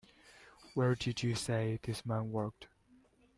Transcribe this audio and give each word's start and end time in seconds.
Where 0.73 0.95
did 0.95 1.21
you 1.21 1.35
say 1.35 1.77
this 1.83 2.07
man 2.07 2.31
worked? 2.31 2.67